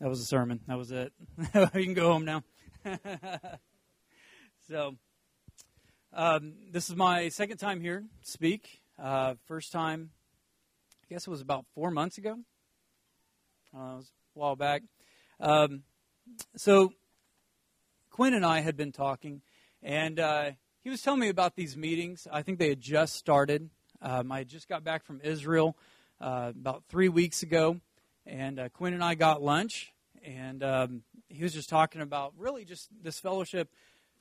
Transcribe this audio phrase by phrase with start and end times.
[0.00, 0.60] that was a sermon.
[0.66, 1.12] That was it.
[1.54, 2.42] you can go home now.
[4.66, 4.96] so,
[6.14, 8.80] um, this is my second time here to speak.
[8.98, 10.10] Uh, first time,
[11.04, 12.38] I guess it was about four months ago.
[13.76, 14.82] Uh, it was a while back.
[15.38, 15.82] Um,
[16.56, 16.94] so,
[18.08, 19.42] Quinn and I had been talking,
[19.82, 22.26] and uh, he was telling me about these meetings.
[22.32, 23.68] I think they had just started.
[24.00, 25.76] Um, I just got back from Israel
[26.22, 27.80] uh, about three weeks ago
[28.26, 29.92] and uh, Quinn and I got lunch,
[30.24, 33.68] and um, he was just talking about really just this fellowship,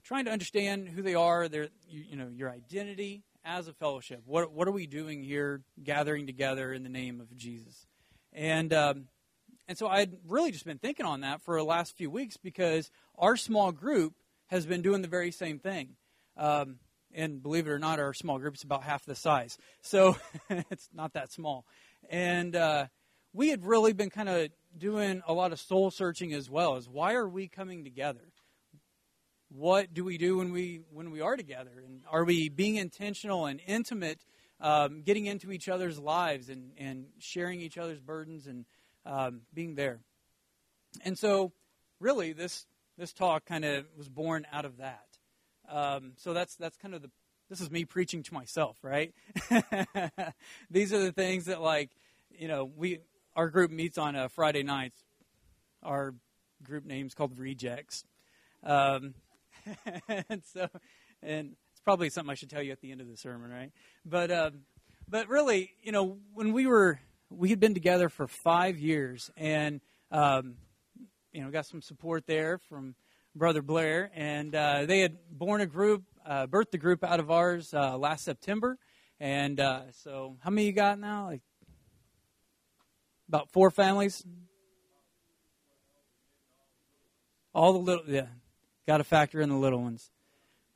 [0.03, 4.21] trying to understand who they are, their you, you, know your identity as a fellowship.
[4.25, 7.87] What what are we doing here, gathering together in the name of Jesus?
[8.33, 9.07] And um,
[9.67, 12.89] and so I'd really just been thinking on that for the last few weeks because
[13.17, 14.13] our small group
[14.47, 15.89] has been doing the very same thing.
[16.37, 16.77] Um,
[17.13, 20.15] and believe it or not, our small group is about half the size, so
[20.49, 21.65] it's not that small.
[22.09, 22.85] And uh,
[23.33, 26.87] we had really been kind of doing a lot of soul searching as well as
[26.87, 28.21] why are we coming together?
[29.49, 31.71] What do we do when we when we are together?
[31.85, 34.19] And are we being intentional and intimate
[34.61, 38.65] um, getting into each other's lives and, and sharing each other's burdens and
[39.05, 39.99] um, being there?
[41.03, 41.51] And so
[41.99, 45.07] really this this talk kind of was born out of that.
[45.67, 47.09] Um, so that's that's kind of the
[47.49, 49.13] this is me preaching to myself right?
[50.69, 51.89] These are the things that like
[52.29, 52.99] you know we
[53.35, 55.03] our group meets on a Friday nights.
[55.83, 56.15] Our
[56.63, 58.03] group name's called Rejects.
[58.63, 59.13] Um,
[60.07, 60.67] and so,
[61.21, 63.71] and it's probably something I should tell you at the end of the sermon, right?
[64.05, 64.61] But, um,
[65.07, 69.81] but really, you know, when we were, we had been together for five years, and
[70.11, 70.55] um,
[71.31, 72.95] you know, got some support there from
[73.35, 77.29] Brother Blair, and uh, they had born a group, uh, birthed a group out of
[77.29, 78.77] ours uh, last September,
[79.19, 81.25] and uh, so how many you got now?
[81.27, 81.41] Like
[83.29, 84.25] about four families.
[87.53, 88.27] All the little, yeah,
[88.85, 90.11] got to factor in the little ones.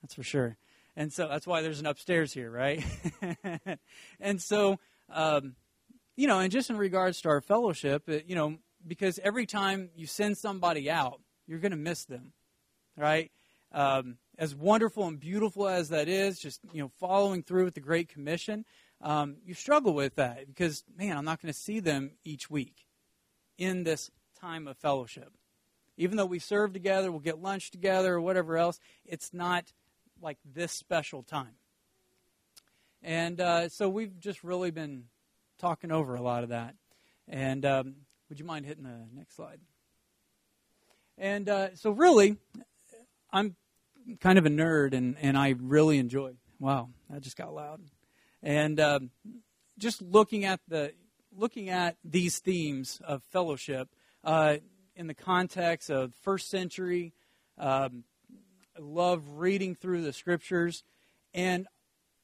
[0.01, 0.57] That's for sure.
[0.95, 2.85] And so that's why there's an upstairs here, right?
[4.19, 5.55] and so, um,
[6.15, 9.89] you know, and just in regards to our fellowship, it, you know, because every time
[9.95, 12.33] you send somebody out, you're going to miss them,
[12.95, 13.31] right?
[13.71, 17.79] Um, as wonderful and beautiful as that is, just you know, following through with the
[17.79, 18.65] Great Commission,
[19.03, 22.87] um, you struggle with that because, man, I'm not going to see them each week
[23.57, 24.09] in this
[24.39, 25.33] time of fellowship.
[25.97, 29.65] Even though we serve together, we'll get lunch together or whatever else, it's not
[30.21, 31.55] like this special time.
[33.03, 35.03] And uh, so we've just really been
[35.59, 36.75] talking over a lot of that.
[37.27, 37.95] And um,
[38.29, 39.59] would you mind hitting the next slide?
[41.17, 42.37] And uh, so, really,
[43.31, 43.55] I'm
[44.19, 46.31] kind of a nerd, and, and I really enjoy.
[46.59, 47.81] Wow, that just got loud
[48.43, 49.09] and um,
[49.79, 50.93] just looking at the
[51.35, 53.89] looking at these themes of fellowship
[54.23, 54.57] uh,
[54.95, 57.13] in the context of first century.
[57.57, 58.03] Um,
[58.77, 60.83] I love reading through the scriptures,
[61.33, 61.67] and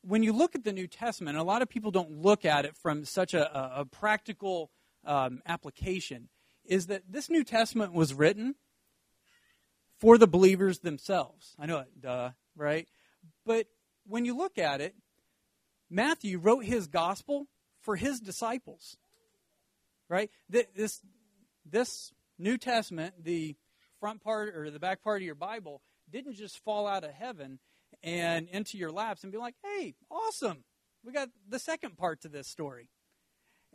[0.02, 2.76] when you look at the New Testament, a lot of people don't look at it
[2.76, 4.72] from such a, a practical
[5.06, 6.30] um, application.
[6.66, 8.56] Is that this New Testament was written
[10.00, 11.56] for the believers themselves?
[11.60, 12.88] I know it, duh, right?
[13.46, 13.68] But
[14.06, 14.96] when you look at it,
[15.90, 17.48] Matthew wrote his gospel
[17.82, 18.98] for his disciples.
[20.08, 20.30] Right?
[20.50, 21.02] This,
[21.66, 23.56] this New Testament, the
[24.00, 27.60] front part or the back part of your Bible, didn't just fall out of heaven
[28.02, 30.64] and into your laps and be like, hey, awesome.
[31.04, 32.90] We got the second part to this story.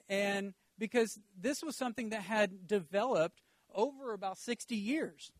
[0.08, 3.42] And because this was something that had developed
[3.74, 5.32] over about 60 years.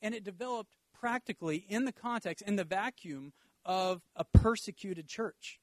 [0.00, 3.32] And it developed practically in the context, in the vacuum
[3.64, 5.60] of a persecuted church,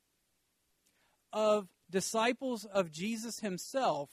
[1.34, 4.10] of disciples of Jesus himself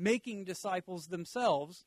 [0.00, 1.84] making disciples themselves,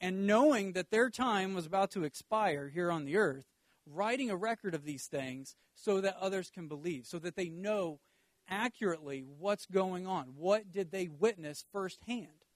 [0.00, 3.46] and knowing that their time was about to expire here on the earth,
[3.86, 8.00] writing a record of these things so that others can believe, so that they know
[8.48, 10.34] accurately what's going on.
[10.36, 12.46] What did they witness firsthand?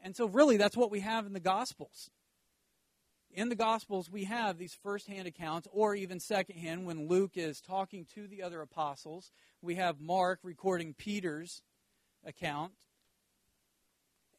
[0.00, 2.10] And so, really, that's what we have in the Gospels
[3.30, 8.06] in the Gospels, we have these firsthand accounts, or even secondhand, when Luke is talking
[8.14, 9.30] to the other apostles.
[9.60, 11.62] We have Mark recording Peter's
[12.24, 12.72] account.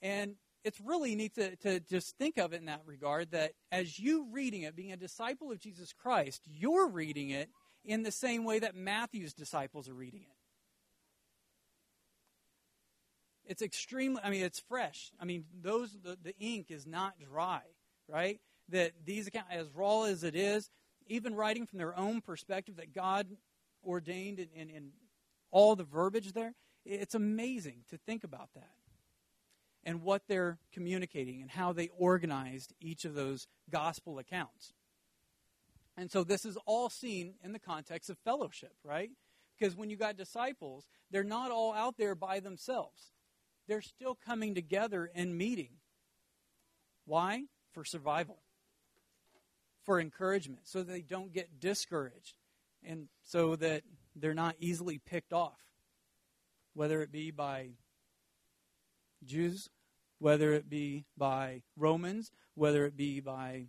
[0.01, 3.99] And it's really neat to, to just think of it in that regard that as
[3.99, 7.49] you reading it, being a disciple of Jesus Christ, you're reading it
[7.85, 10.35] in the same way that Matthew's disciples are reading it.
[13.45, 15.11] It's extremely, I mean, it's fresh.
[15.19, 17.61] I mean, those the, the ink is not dry,
[18.07, 18.39] right?
[18.69, 20.69] That these accounts, as raw as it is,
[21.07, 23.27] even writing from their own perspective that God
[23.85, 24.91] ordained in,
[25.51, 26.53] all the verbiage there,
[26.85, 28.71] It's amazing to think about that
[29.83, 34.73] and what they're communicating and how they organized each of those gospel accounts.
[35.97, 39.11] And so this is all seen in the context of fellowship, right?
[39.57, 43.11] Because when you got disciples, they're not all out there by themselves.
[43.67, 45.71] They're still coming together and meeting.
[47.05, 47.43] Why?
[47.73, 48.39] For survival,
[49.83, 52.35] for encouragement, so they don't get discouraged,
[52.83, 53.83] and so that
[54.15, 55.59] they're not easily picked off,
[56.73, 57.69] whether it be by
[59.23, 59.69] Jews,
[60.19, 63.65] whether it be by Romans, whether it be by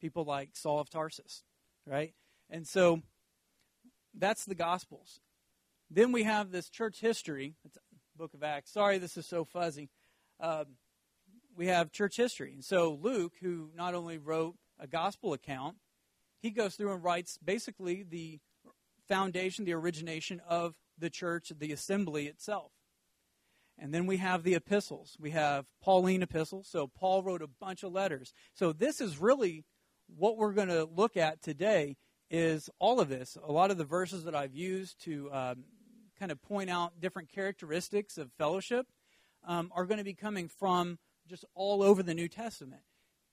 [0.00, 1.42] people like Saul of Tarsus,
[1.86, 2.12] right?
[2.50, 3.00] And so
[4.14, 5.20] that's the Gospels.
[5.90, 7.54] Then we have this church history,
[8.16, 8.72] book of Acts.
[8.72, 9.88] Sorry, this is so fuzzy.
[10.40, 10.76] Um,
[11.56, 12.52] we have church history.
[12.52, 15.76] And so Luke, who not only wrote a gospel account,
[16.40, 18.40] he goes through and writes basically the
[19.08, 22.72] foundation, the origination of the church, the assembly itself.
[23.78, 25.16] And then we have the epistles.
[25.18, 26.68] We have Pauline epistles.
[26.68, 28.32] So Paul wrote a bunch of letters.
[28.54, 29.64] So this is really
[30.14, 31.96] what we're going to look at today
[32.30, 33.38] is all of this.
[33.42, 35.64] A lot of the verses that I've used to um,
[36.18, 38.86] kind of point out different characteristics of fellowship
[39.46, 40.98] um, are going to be coming from
[41.28, 42.82] just all over the New Testament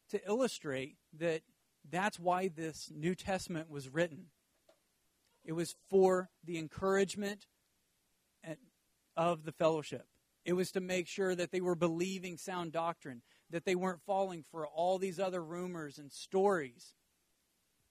[0.09, 1.41] to illustrate that
[1.89, 4.25] that's why this New Testament was written.
[5.43, 7.47] It was for the encouragement
[9.15, 10.07] of the fellowship.
[10.45, 14.43] It was to make sure that they were believing sound doctrine, that they weren't falling
[14.43, 16.93] for all these other rumors and stories.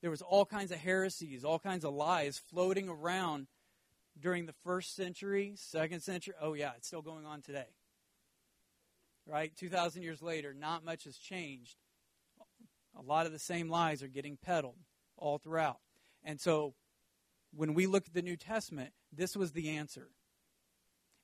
[0.00, 3.48] There was all kinds of heresies, all kinds of lies floating around
[4.18, 6.34] during the first century, second century.
[6.40, 7.68] Oh, yeah, it's still going on today.
[9.26, 9.54] Right?
[9.56, 11.76] 2,000 years later, not much has changed.
[12.98, 14.76] A lot of the same lies are getting peddled
[15.16, 15.78] all throughout.
[16.24, 16.74] And so
[17.54, 20.08] when we look at the New Testament, this was the answer.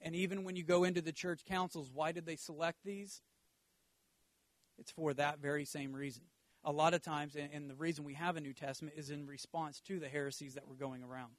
[0.00, 3.22] And even when you go into the church councils, why did they select these?
[4.78, 6.24] It's for that very same reason.
[6.64, 9.80] A lot of times, and the reason we have a New Testament is in response
[9.82, 11.32] to the heresies that were going around.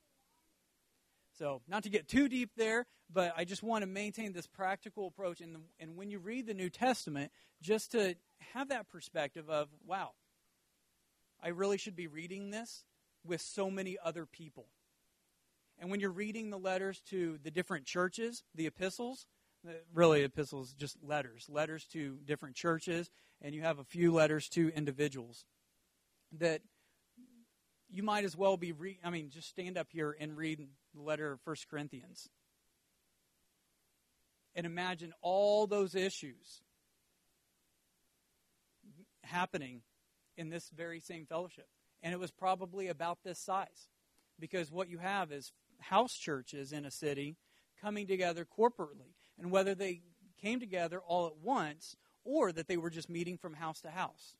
[1.37, 5.07] So, not to get too deep there, but I just want to maintain this practical
[5.07, 5.41] approach.
[5.41, 8.15] And, the, and when you read the New Testament, just to
[8.53, 10.11] have that perspective of, wow,
[11.45, 12.83] I really should be reading this
[13.23, 14.65] with so many other people.
[15.77, 19.27] And when you're reading the letters to the different churches, the epistles,
[19.93, 23.11] really epistles just letters, letters to different churches,
[23.41, 25.45] and you have a few letters to individuals
[26.31, 26.61] that
[27.91, 31.01] you might as well be re- I mean just stand up here and read the
[31.01, 32.27] letter of 1 Corinthians.
[34.55, 36.61] And imagine all those issues
[39.23, 39.81] happening
[40.37, 41.67] in this very same fellowship.
[42.03, 43.89] And it was probably about this size.
[44.39, 47.37] Because what you have is house churches in a city
[47.81, 49.13] coming together corporately.
[49.39, 50.01] And whether they
[50.41, 54.35] came together all at once or that they were just meeting from house to house.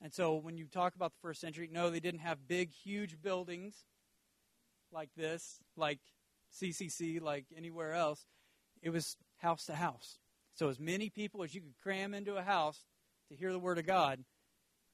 [0.00, 3.20] And so when you talk about the first century, no, they didn't have big, huge
[3.22, 3.84] buildings
[4.92, 6.00] like this, like
[6.52, 8.26] CCC, like anywhere else.
[8.82, 10.18] It was house to house.
[10.54, 12.84] So as many people as you could cram into a house
[13.28, 14.24] to hear the word of God,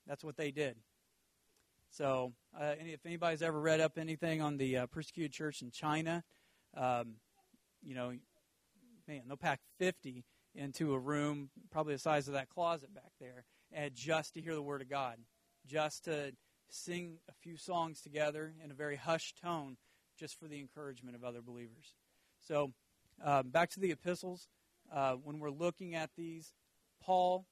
[0.06, 0.76] that's what they did.
[1.90, 6.22] So, uh, if anybody's ever read up anything on the uh, persecuted church in China,
[6.76, 7.14] um,
[7.82, 8.12] you know,
[9.08, 10.24] man, they'll pack 50
[10.54, 14.54] into a room, probably the size of that closet back there, and just to hear
[14.54, 15.16] the Word of God,
[15.66, 16.32] just to
[16.70, 19.76] sing a few songs together in a very hushed tone,
[20.16, 21.94] just for the encouragement of other believers.
[22.38, 22.72] So,
[23.24, 24.48] uh, back to the epistles.
[24.92, 26.52] Uh, when we're looking at these,
[27.02, 27.46] Paul,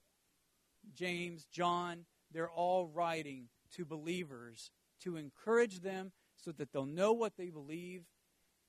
[0.95, 4.71] James, John, they're all writing to believers
[5.03, 8.05] to encourage them so that they'll know what they believe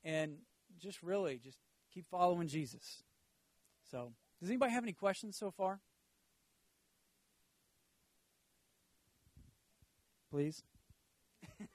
[0.04, 0.38] and
[0.80, 1.58] just really just
[1.94, 3.04] keep following Jesus.
[3.92, 5.82] So, does anybody have any questions so far?
[10.32, 10.63] Please.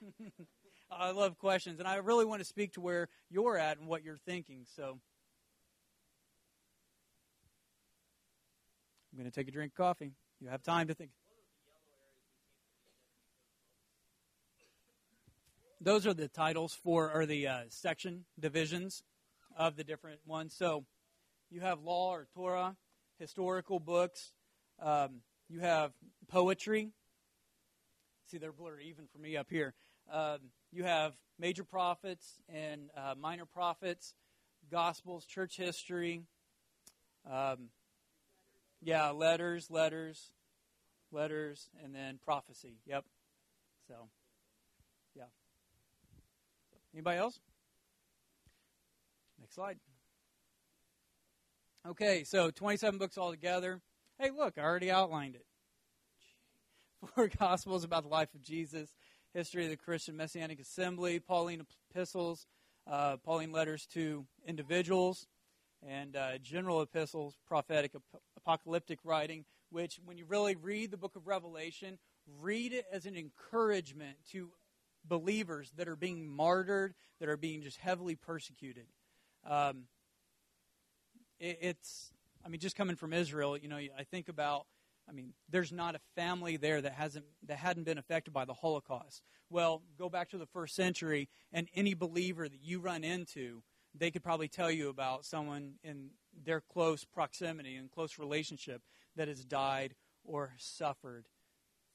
[0.91, 4.05] I love questions, and I really want to speak to where you're at and what
[4.05, 4.64] you're thinking.
[4.76, 5.00] So,
[9.12, 10.12] I'm going to take a drink of coffee.
[10.45, 11.11] You have time to think.
[15.81, 19.03] those are the titles for, or the uh, section divisions
[19.57, 20.55] of the different ones.
[20.55, 20.85] So
[21.51, 22.77] you have law or Torah,
[23.19, 24.33] historical books,
[24.81, 25.93] um, you have
[26.29, 26.91] poetry.
[28.31, 29.73] See, they're blurry even for me up here.
[30.13, 30.39] Um,
[30.71, 34.15] you have major prophets and uh, minor prophets,
[34.71, 36.23] gospels, church history.
[37.31, 37.69] Um,
[38.83, 40.31] yeah, letters, letters,
[41.14, 42.78] letters, and then prophecy.
[42.87, 43.04] Yep.
[43.88, 44.09] So.
[45.16, 45.25] Yeah.
[46.92, 47.40] Anybody else?
[49.40, 49.78] Next slide.
[51.87, 53.80] Okay, so 27 books altogether.
[54.18, 55.44] Hey, look, I already outlined it.
[57.14, 58.94] Four Gospels about the life of Jesus,
[59.35, 62.47] history of the Christian Messianic Assembly, Pauline epistles,
[62.90, 65.26] uh, Pauline letters to individuals,
[65.87, 69.44] and uh, general epistles, prophetic, ap- apocalyptic writing,
[69.75, 71.99] which, when you really read the book of Revelation,
[72.40, 74.50] read it as an encouragement to
[75.04, 78.87] believers that are being martyred, that are being just heavily persecuted.
[79.45, 79.88] Um,
[81.40, 82.12] it, it's,
[82.47, 84.66] I mean, just coming from Israel, you know, I think about,
[85.09, 88.54] I mean, there's not a family there that hasn't that hadn't been affected by the
[88.54, 89.23] Holocaust.
[89.50, 94.12] Well, go back to the first century, and any believer that you run into, they
[94.12, 96.11] could probably tell you about someone in
[96.45, 98.83] their close proximity and close relationship
[99.16, 99.94] that has died
[100.25, 101.26] or suffered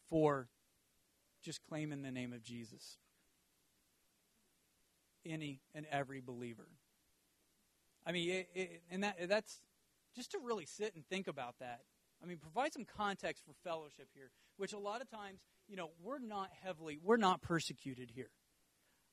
[0.10, 0.48] for
[1.44, 2.98] just claiming the name of Jesus.
[5.26, 6.68] Any and every believer.
[8.06, 9.62] I mean, it, it, and that that's
[10.16, 11.82] just to really sit and think about that.
[12.24, 15.92] I mean, provide some context for fellowship here, which a lot of times, you know,
[16.02, 18.32] we're not heavily, we're not persecuted here.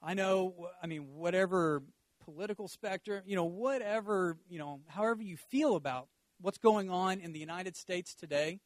[0.02, 1.82] I know, I mean, whatever
[2.25, 6.08] political spectrum, you know, whatever, you know, however you feel about
[6.40, 8.61] what's going on in the United States today,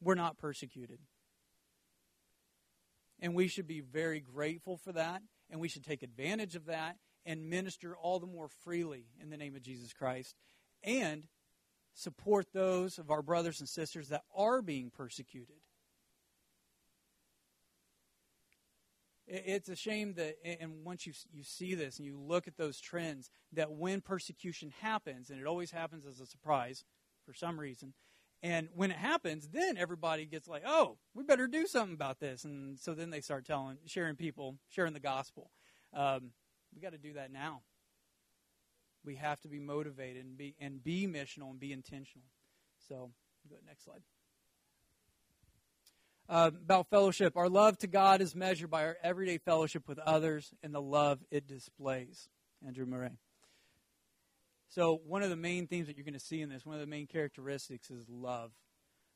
[0.00, 0.98] we're not persecuted.
[3.20, 6.96] And we should be very grateful for that, and we should take advantage of that
[7.24, 10.36] and minister all the more freely in the name of Jesus Christ
[10.82, 11.24] and
[11.94, 15.56] support those of our brothers and sisters that are being persecuted.
[19.36, 22.80] It's a shame that, and once you, you see this and you look at those
[22.80, 26.84] trends, that when persecution happens, and it always happens as a surprise
[27.26, 27.94] for some reason,
[28.44, 32.44] and when it happens, then everybody gets like, oh, we better do something about this.
[32.44, 35.50] And so then they start telling, sharing people, sharing the gospel.
[35.94, 36.32] Um,
[36.74, 37.62] we got to do that now.
[39.02, 42.26] We have to be motivated and be and be missional and be intentional.
[42.88, 43.10] So,
[43.48, 44.00] go to next slide.
[46.26, 50.54] Uh, about fellowship, our love to God is measured by our everyday fellowship with others
[50.62, 52.28] and the love it displays.
[52.66, 53.18] Andrew Murray.
[54.70, 56.80] So, one of the main themes that you're going to see in this, one of
[56.80, 58.52] the main characteristics is love.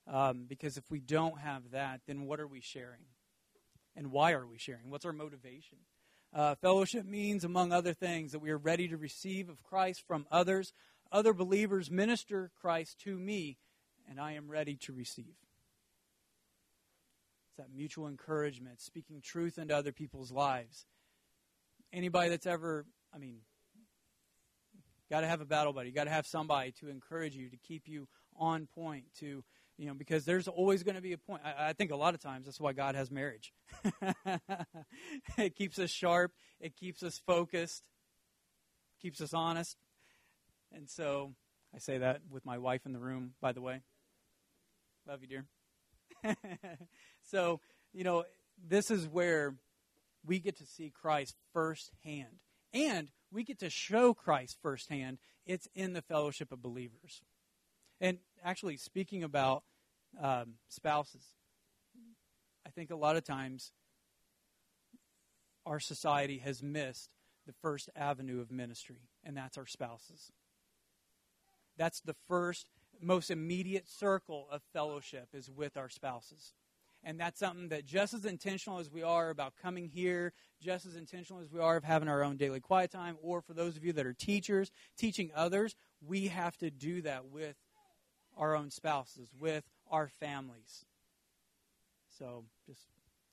[0.06, 3.06] Um, because if we don't have that, then what are we sharing?
[3.96, 4.90] And why are we sharing?
[4.90, 5.78] What's our motivation?
[6.32, 10.26] Uh, fellowship means, among other things, that we are ready to receive of Christ from
[10.30, 10.74] others.
[11.10, 13.56] Other believers minister Christ to me,
[14.08, 15.34] and I am ready to receive.
[17.58, 20.86] That mutual encouragement, speaking truth into other people's lives.
[21.92, 23.40] Anybody that's ever, I mean,
[25.10, 25.88] got to have a battle buddy.
[25.88, 29.42] You got to have somebody to encourage you, to keep you on point, to
[29.78, 31.42] you know, because there's always going to be a point.
[31.44, 33.52] I, I, think a lot of times that's why God has marriage.
[35.38, 37.84] it keeps us sharp, it keeps us focused,
[39.00, 39.76] keeps us honest.
[40.72, 41.34] And so
[41.74, 43.82] I say that with my wife in the room, by the way.
[45.06, 45.44] Love you, dear.
[47.30, 47.60] so,
[47.92, 48.24] you know,
[48.66, 49.54] this is where
[50.26, 52.40] we get to see Christ firsthand.
[52.72, 55.18] And we get to show Christ firsthand.
[55.46, 57.22] It's in the fellowship of believers.
[58.00, 59.64] And actually, speaking about
[60.20, 61.24] um, spouses,
[62.66, 63.72] I think a lot of times
[65.66, 67.10] our society has missed
[67.46, 70.32] the first avenue of ministry, and that's our spouses.
[71.76, 72.66] That's the first,
[73.00, 76.52] most immediate circle of fellowship is with our spouses.
[77.08, 80.94] And that's something that just as intentional as we are about coming here, just as
[80.94, 83.84] intentional as we are of having our own daily quiet time, or for those of
[83.84, 85.74] you that are teachers, teaching others,
[86.06, 87.56] we have to do that with
[88.36, 90.84] our own spouses, with our families.
[92.18, 92.82] So just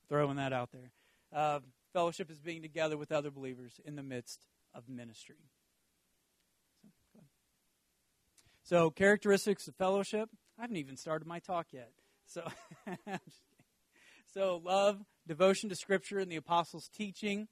[0.07, 0.93] throwing that out there.
[1.33, 1.59] Uh,
[1.91, 5.49] fellowship is being together with other believers in the midst of ministry.
[7.11, 7.19] So,
[8.63, 10.29] so characteristics of fellowship.
[10.57, 11.91] I haven't even started my talk yet.
[12.25, 12.47] So,
[14.35, 17.47] so love, devotion to Scripture and the apostles' teaching,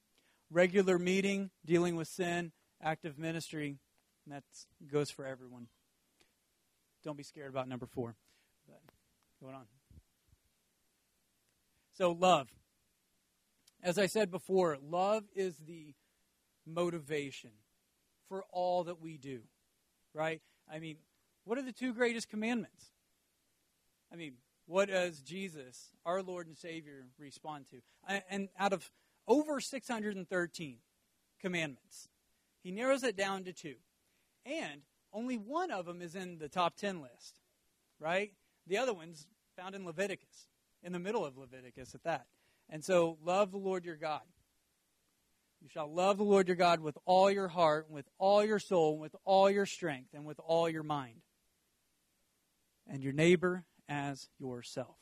[0.51, 3.77] regular meeting, dealing with sin, active ministry.
[4.25, 4.43] And that
[4.91, 5.67] goes for everyone.
[7.03, 8.15] Don't be scared about number four.
[8.67, 8.81] But
[9.41, 9.65] going on.
[11.97, 12.47] So, love.
[13.81, 15.93] As I said before, love is the
[16.65, 17.51] motivation
[18.27, 19.41] for all that we do,
[20.13, 20.41] right?
[20.71, 20.97] I mean,
[21.45, 22.91] what are the two greatest commandments?
[24.11, 24.33] I mean,
[24.73, 27.77] what does Jesus, our Lord and Savior, respond to?
[28.27, 28.89] And out of
[29.27, 30.77] over 613
[31.39, 32.07] commandments,
[32.63, 33.75] he narrows it down to two.
[34.47, 34.81] And
[35.13, 37.39] only one of them is in the top 10 list,
[37.99, 38.33] right?
[38.65, 40.47] The other one's found in Leviticus,
[40.81, 42.25] in the middle of Leviticus at that.
[42.67, 44.21] And so, love the Lord your God.
[45.61, 48.97] You shall love the Lord your God with all your heart, with all your soul,
[48.97, 51.21] with all your strength, and with all your mind.
[52.87, 54.97] And your neighbor as yourself.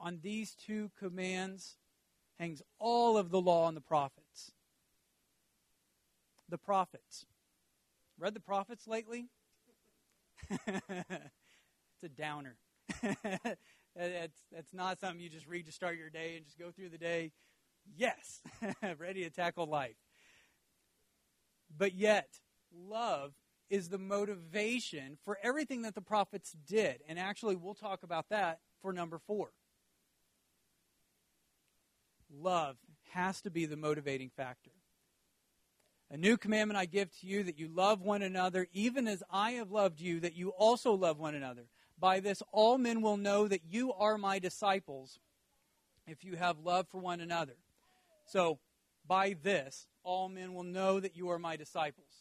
[0.00, 1.76] On these two commands
[2.38, 4.52] hangs all of the law and the prophets.
[6.48, 7.26] The prophets.
[8.18, 9.28] Read the prophets lately?
[10.66, 12.56] it's a downer.
[13.02, 16.90] that's, that's not something you just read to start your day and just go through
[16.90, 17.32] the day.
[17.96, 18.40] Yes,
[18.98, 19.96] ready to tackle life.
[21.76, 22.28] But yet,
[22.72, 23.32] love
[23.70, 27.00] is the motivation for everything that the prophets did.
[27.08, 29.50] And actually, we'll talk about that for number four.
[32.30, 32.76] Love
[33.12, 34.70] has to be the motivating factor.
[36.10, 39.52] A new commandment I give to you that you love one another, even as I
[39.52, 41.64] have loved you, that you also love one another.
[41.98, 45.18] By this, all men will know that you are my disciples
[46.06, 47.56] if you have love for one another.
[48.26, 48.58] So,
[49.06, 52.15] by this, all men will know that you are my disciples.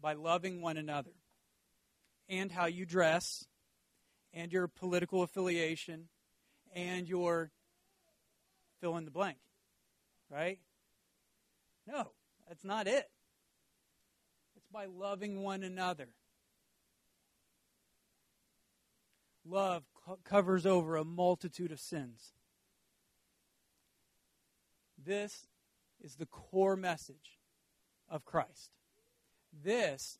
[0.00, 1.12] By loving one another.
[2.28, 3.46] And how you dress,
[4.34, 6.08] and your political affiliation,
[6.74, 7.50] and your
[8.80, 9.38] fill in the blank.
[10.30, 10.58] Right?
[11.86, 12.08] No,
[12.46, 13.06] that's not it.
[14.56, 16.08] It's by loving one another.
[19.46, 22.34] Love co- covers over a multitude of sins.
[25.02, 25.46] This
[26.00, 27.38] is the core message
[28.10, 28.77] of Christ.
[29.62, 30.18] This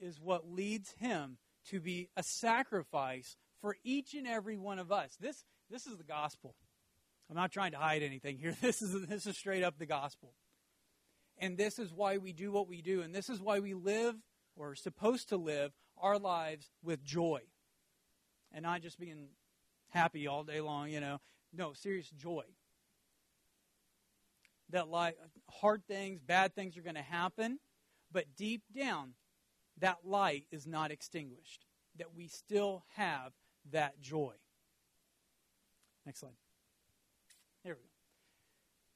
[0.00, 1.38] is what leads him
[1.70, 5.16] to be a sacrifice for each and every one of us.
[5.20, 6.54] This, this is the gospel.
[7.30, 8.54] I'm not trying to hide anything here.
[8.60, 10.34] This is, this is straight up the gospel.
[11.38, 13.00] And this is why we do what we do.
[13.00, 14.14] And this is why we live,
[14.56, 17.40] or are supposed to live, our lives with joy.
[18.52, 19.28] And not just being
[19.88, 21.20] happy all day long, you know.
[21.52, 22.44] No, serious joy
[24.70, 25.16] that like
[25.48, 27.58] hard things, bad things are going to happen,
[28.14, 29.10] but deep down,
[29.80, 31.66] that light is not extinguished.
[31.98, 33.32] That we still have
[33.72, 34.32] that joy.
[36.06, 36.32] Next slide.
[37.64, 37.88] There we go.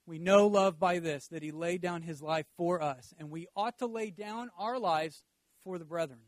[0.06, 3.46] We know love by this, that he laid down his life for us, and we
[3.54, 5.22] ought to lay down our lives
[5.64, 6.20] for the brethren.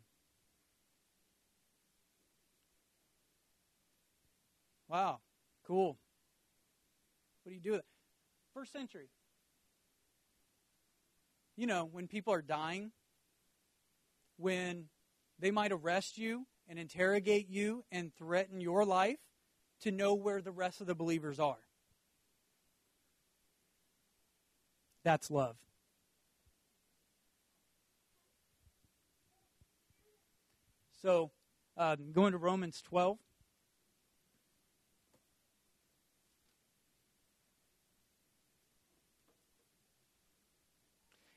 [4.89, 5.21] Wow,
[5.67, 5.97] cool.
[7.43, 7.87] What do you do with it?
[8.53, 9.09] First century
[11.61, 12.91] you know, when people are dying,
[14.39, 14.87] when
[15.39, 19.19] they might arrest you and interrogate you and threaten your life
[19.83, 21.59] to know where the rest of the believers are.
[25.05, 25.57] That's love.
[31.03, 31.31] So,
[31.77, 33.19] um, going to Romans 12.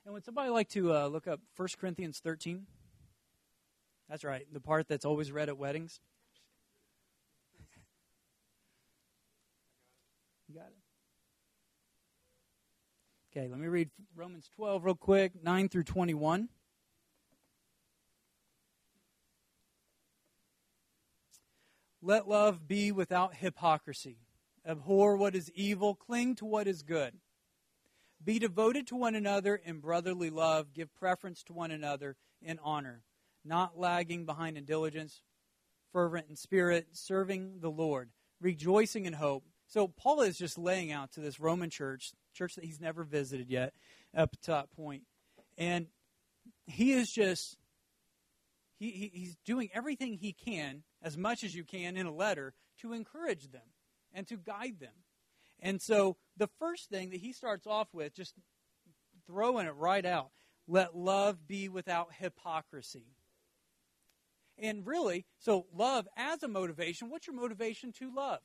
[0.05, 2.65] And would somebody like to uh, look up 1 Corinthians 13?
[4.09, 6.01] That's right, the part that's always read at weddings.
[10.49, 10.73] You got it?
[13.35, 16.49] Okay, let me read Romans 12 real quick 9 through 21.
[22.01, 24.17] Let love be without hypocrisy.
[24.67, 27.13] Abhor what is evil, cling to what is good.
[28.23, 30.73] Be devoted to one another in brotherly love.
[30.73, 33.03] Give preference to one another in honor,
[33.43, 35.21] not lagging behind in diligence,
[35.91, 38.09] fervent in spirit, serving the Lord,
[38.39, 39.43] rejoicing in hope.
[39.67, 43.49] So Paul is just laying out to this Roman church, church that he's never visited
[43.49, 43.73] yet,
[44.15, 45.03] up to that point,
[45.57, 45.87] and
[46.65, 47.57] he is just
[48.79, 52.53] he, he, he's doing everything he can, as much as you can in a letter,
[52.81, 53.61] to encourage them
[54.13, 54.93] and to guide them.
[55.63, 58.35] And so the first thing that he starts off with, just
[59.25, 60.29] throwing it right out,
[60.67, 63.15] let love be without hypocrisy.
[64.59, 68.41] And really, so love as a motivation, what's your motivation to love?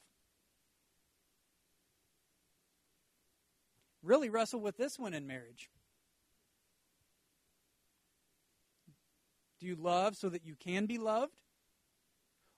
[4.00, 5.70] Really wrestle with this one in marriage.
[9.58, 11.34] Do you love so that you can be loved?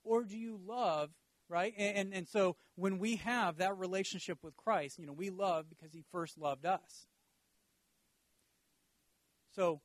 [0.04, 1.10] Or do you love
[1.50, 1.74] right?
[1.76, 5.66] And, and, and so when we have that relationship with Christ, you know, we love
[5.68, 7.08] because he first loved us.
[9.54, 9.80] So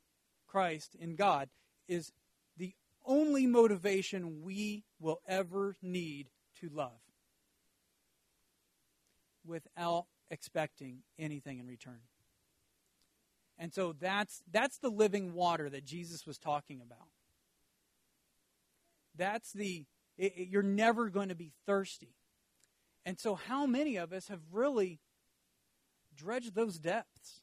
[0.47, 1.49] Christ in God
[1.87, 2.13] is
[2.55, 2.73] the
[3.03, 6.27] only motivation we will ever need
[6.61, 6.91] to love
[9.45, 11.99] without expecting anything in return.
[13.57, 17.07] And so that's that's the living water that Jesus was talking about.
[19.17, 19.85] That's the
[20.17, 22.15] it, it, you're never going to be thirsty.
[23.05, 24.99] And so, how many of us have really
[26.15, 27.41] dredged those depths.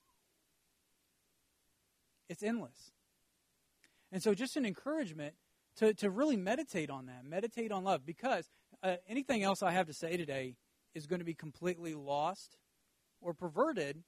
[2.29, 2.93] It's endless.
[4.11, 5.35] And so, just an encouragement
[5.77, 8.49] to, to really meditate on that, meditate on love, because
[8.83, 10.57] uh, anything else I have to say today
[10.95, 12.57] is going to be completely lost
[13.21, 14.03] or perverted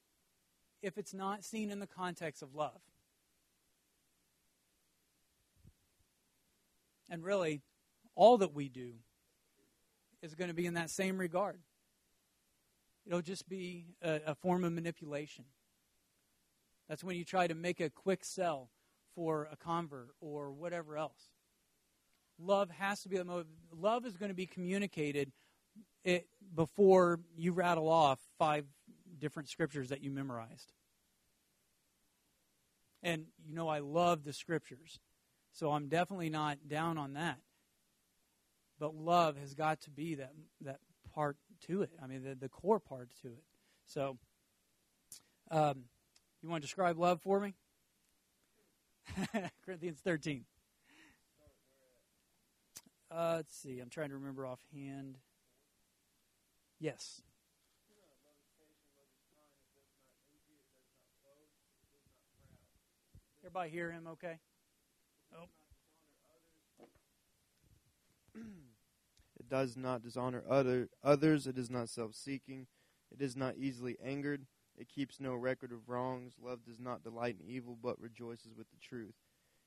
[0.82, 2.80] if it's not seen in the context of love.
[7.08, 7.62] And really,
[8.14, 8.92] all that we do
[10.22, 11.60] is going to be in that same regard.
[13.06, 15.44] It'll just be a, a form of manipulation.
[16.88, 18.70] That's when you try to make a quick sell
[19.14, 21.30] for a convert or whatever else.
[22.38, 23.46] Love has to be the motive.
[23.72, 25.30] Love is going to be communicated
[26.04, 28.64] it, before you rattle off five
[29.18, 30.72] different scriptures that you memorized.
[33.02, 34.98] And you know, I love the scriptures.
[35.52, 37.38] So I'm definitely not down on that.
[38.78, 40.32] But love has got to be that,
[40.62, 40.80] that
[41.14, 41.90] part to it.
[42.02, 43.44] I mean, the, the core part to it.
[43.86, 44.18] So,
[45.50, 45.84] um,
[46.42, 47.54] you want to describe love for me?
[49.64, 50.44] Corinthians 13.
[53.10, 53.78] Uh, let's see.
[53.78, 55.18] I'm trying to remember offhand.
[56.80, 57.22] Yes.
[63.42, 64.38] Everybody hear him okay?
[65.36, 65.44] Oh.
[68.34, 71.46] It does not dishonor other others.
[71.46, 72.66] It is not self-seeking.
[73.10, 74.46] It is not easily angered.
[74.76, 76.34] It keeps no record of wrongs.
[76.42, 79.14] Love does not delight in evil, but rejoices with the truth.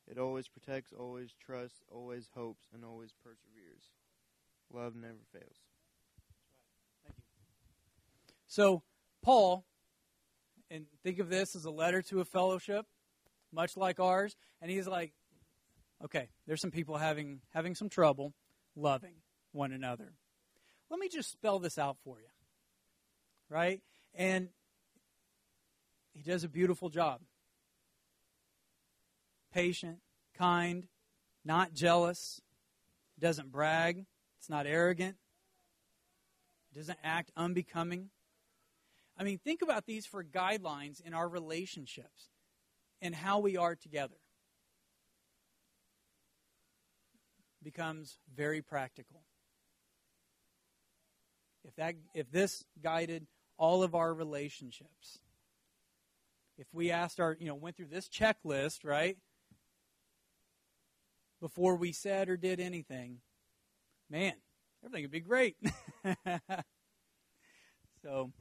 [0.10, 3.92] It always protects, always trusts, always hopes, and always perseveres.
[4.74, 5.58] Love never fails.
[7.06, 7.24] Thank you.
[8.48, 8.84] So,
[9.22, 9.66] Paul,
[10.70, 12.86] and think of this as a letter to a fellowship,
[13.52, 15.14] much like ours, and he's like,
[16.04, 18.34] okay, there's some people having having some trouble
[18.78, 19.16] loving
[19.52, 20.14] one another.
[20.90, 22.28] Let me just spell this out for you.
[23.50, 23.82] Right?
[24.14, 24.50] And
[26.14, 27.22] he does a beautiful job
[29.54, 29.98] patient,
[30.38, 30.88] kind,
[31.44, 32.42] not jealous,
[33.20, 34.06] doesn't brag,
[34.38, 35.16] it's not arrogant,
[36.76, 38.10] doesn't act unbecoming.
[39.18, 42.30] I mean, think about these for guidelines in our relationships
[43.02, 44.18] and how we are together.
[47.68, 49.24] Becomes very practical.
[51.66, 53.28] If that if this guided
[53.58, 55.20] all of our relationships,
[56.58, 59.18] if we asked our, you know, went through this checklist, right?
[61.40, 63.20] before we said or did anything,
[64.10, 64.34] man,
[64.84, 65.56] everything would be great.
[68.04, 68.32] so,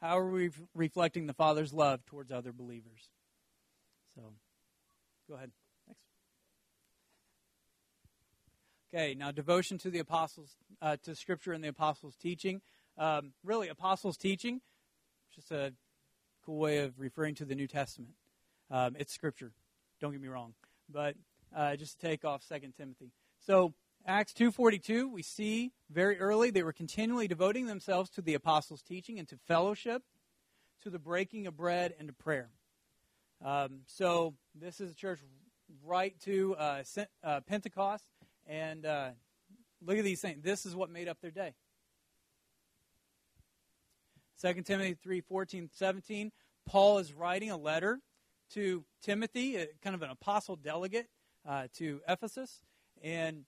[0.00, 3.08] how are we reflecting the Father's love towards other believers?
[4.14, 4.34] So,
[5.28, 5.50] go ahead.
[5.88, 6.00] Next.
[8.94, 12.60] Okay, now devotion to the apostles, uh, to Scripture and the apostles' teaching.
[12.96, 14.60] Um, really, apostles' teaching,
[15.34, 15.72] just a
[16.46, 18.12] cool way of referring to the New Testament.
[18.70, 19.50] Um, it's Scripture.
[20.00, 20.54] Don't get me wrong,
[20.88, 21.16] but
[21.52, 23.10] uh, just to take off Second Timothy.
[23.40, 23.74] So
[24.06, 29.18] Acts 2.42, we see very early they were continually devoting themselves to the apostles' teaching
[29.18, 30.04] and to fellowship,
[30.84, 32.50] to the breaking of bread, and to prayer.
[33.44, 35.18] Um, so this is a church
[35.84, 36.82] right to uh,
[37.22, 38.04] uh, Pentecost,
[38.46, 39.10] and uh,
[39.84, 40.42] look at these things.
[40.42, 41.54] This is what made up their day.
[44.42, 46.32] 2 Timothy 3 14, 17.
[46.66, 48.00] Paul is writing a letter
[48.52, 51.08] to Timothy, kind of an apostle delegate,
[51.46, 52.62] uh, to Ephesus,
[53.02, 53.44] and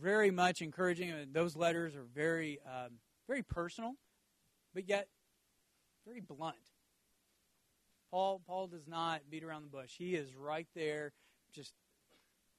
[0.00, 1.12] very much encouraging.
[1.32, 2.92] Those letters are very, um,
[3.26, 3.92] very personal,
[4.74, 5.08] but yet
[6.06, 6.56] very blunt.
[8.10, 9.92] Paul, Paul does not beat around the bush.
[9.96, 11.12] He is right there,
[11.52, 11.72] just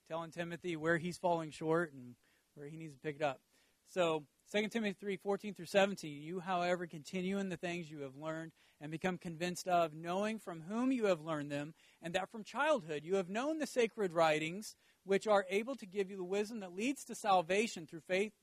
[0.08, 2.15] telling Timothy where he's falling short and
[2.56, 3.39] where he needs to pick it up.
[3.88, 6.22] So 2 Timothy 3 14 through 17.
[6.22, 10.62] You, however, continue in the things you have learned and become convinced of, knowing from
[10.68, 14.76] whom you have learned them, and that from childhood you have known the sacred writings,
[15.04, 18.34] which are able to give you the wisdom that leads to salvation through faith,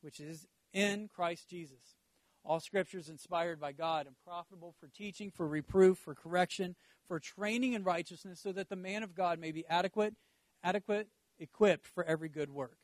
[0.00, 1.96] which is in Christ Jesus.
[2.44, 6.74] All scripture is inspired by God and profitable for teaching, for reproof, for correction,
[7.06, 10.14] for training in righteousness, so that the man of God may be adequate,
[10.62, 12.76] adequate, equipped for every good work.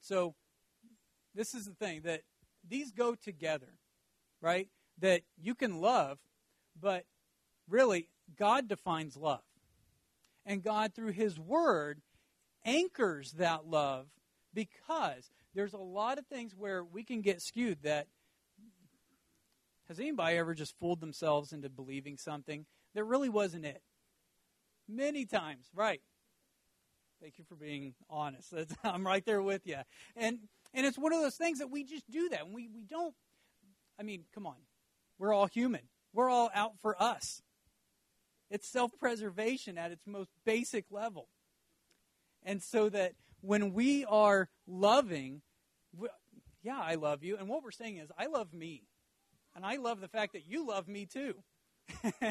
[0.00, 0.34] So
[1.34, 2.22] this is the thing that
[2.68, 3.78] these go together,
[4.40, 4.68] right?
[4.98, 6.18] That you can love,
[6.78, 7.04] but
[7.68, 9.42] really, God defines love.
[10.46, 12.00] And God, through His Word,
[12.64, 14.06] anchors that love
[14.52, 18.06] because there's a lot of things where we can get skewed that.
[19.88, 23.82] Has anybody ever just fooled themselves into believing something that really wasn't it?
[24.90, 26.00] Many times, right?
[27.20, 28.50] Thank you for being honest.
[28.50, 29.76] That's, I'm right there with you.
[30.16, 30.38] And
[30.72, 32.44] and it's one of those things that we just do that.
[32.44, 33.14] And we, we don't,
[33.98, 34.56] I mean, come on.
[35.18, 35.82] We're all human.
[36.12, 37.42] We're all out for us.
[38.50, 41.28] It's self preservation at its most basic level.
[42.42, 45.42] And so that when we are loving,
[45.96, 46.08] we,
[46.62, 47.36] yeah, I love you.
[47.36, 48.84] And what we're saying is, I love me.
[49.54, 51.34] And I love the fact that you love me too.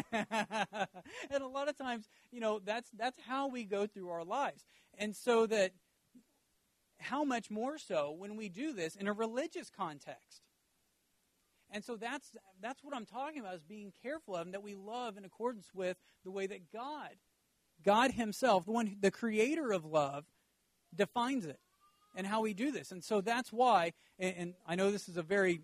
[1.32, 4.66] and a lot of times, you know, that's that's how we go through our lives.
[4.98, 5.72] And so that
[7.00, 10.42] how much more so when we do this in a religious context.
[11.72, 14.76] And so that's that's what I'm talking about is being careful of and that we
[14.76, 17.12] love in accordance with the way that God,
[17.84, 20.26] God Himself, the one the creator of love,
[20.96, 21.60] defines it
[22.16, 22.92] and how we do this.
[22.92, 25.62] And so that's why, and, and I know this is a very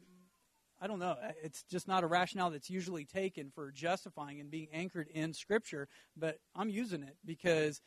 [0.81, 1.15] I don't know.
[1.41, 5.87] It's just not a rationale that's usually taken for justifying and being anchored in Scripture,
[6.17, 7.81] but I'm using it because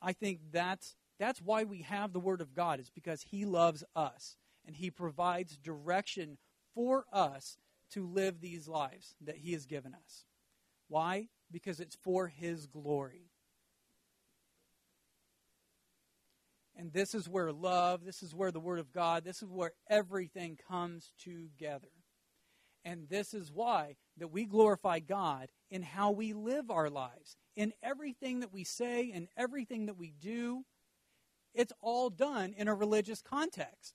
[0.00, 2.80] I think that's that's why we have the Word of God.
[2.80, 6.38] Is because He loves us and He provides direction
[6.74, 7.58] for us
[7.92, 10.24] to live these lives that He has given us.
[10.88, 11.28] Why?
[11.50, 13.30] Because it's for His glory.
[16.76, 19.72] And this is where love, this is where the Word of God, this is where
[19.88, 21.88] everything comes together.
[22.84, 27.36] And this is why that we glorify God in how we live our lives.
[27.54, 30.64] In everything that we say and everything that we do,
[31.54, 33.94] it's all done in a religious context.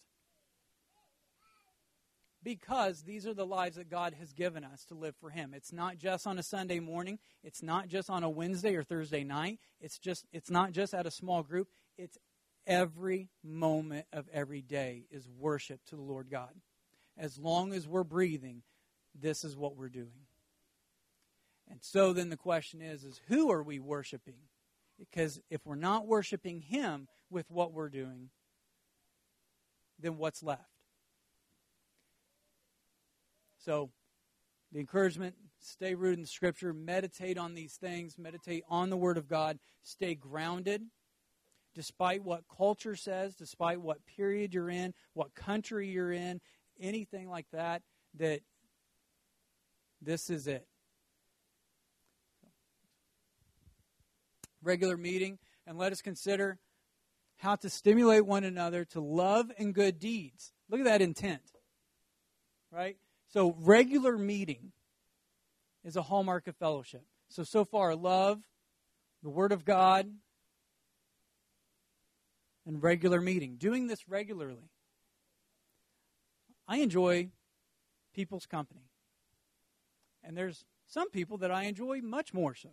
[2.43, 5.53] Because these are the lives that God has given us to live for him.
[5.53, 9.25] It's not just on a Sunday morning, it's not just on a Wednesday or Thursday
[9.25, 12.17] night, it's just it's not just at a small group, it's
[12.65, 16.53] every moment of every day is worship to the Lord God.
[17.17, 18.61] As long as we're breathing,
[19.19, 20.25] this is what we're doing.
[21.69, 24.39] And so then the question is is who are we worshiping?
[24.97, 28.29] Because if we're not worshiping him with what we're doing,
[29.99, 30.63] then what's left?
[33.57, 33.89] So
[34.71, 39.27] the encouragement stay rooted in scripture, meditate on these things, meditate on the word of
[39.27, 40.83] God, stay grounded
[41.75, 46.41] despite what culture says, despite what period you're in, what country you're in,
[46.79, 47.83] anything like that
[48.15, 48.41] that
[50.01, 50.67] this is it.
[54.61, 56.59] Regular meeting, and let us consider
[57.37, 60.51] how to stimulate one another to love and good deeds.
[60.69, 61.41] Look at that intent.
[62.71, 62.97] Right?
[63.29, 64.71] So, regular meeting
[65.83, 67.05] is a hallmark of fellowship.
[67.29, 68.41] So, so far, love,
[69.23, 70.09] the Word of God,
[72.65, 73.55] and regular meeting.
[73.57, 74.69] Doing this regularly.
[76.67, 77.29] I enjoy
[78.13, 78.89] people's company.
[80.27, 82.69] And there's some people that I enjoy much more so.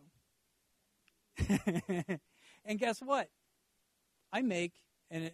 [2.65, 3.29] and guess what?
[4.33, 4.73] I make
[5.11, 5.31] and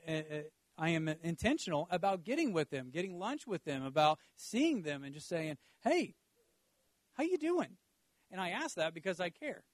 [0.77, 5.15] I am intentional about getting with them, getting lunch with them, about seeing them and
[5.15, 6.15] just saying, "Hey,
[7.15, 7.79] how you doing?"
[8.31, 9.65] And I ask that because I care.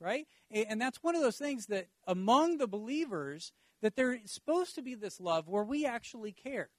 [0.00, 0.26] Right?
[0.50, 4.94] And that's one of those things that among the believers that there's supposed to be
[4.94, 6.70] this love where we actually care.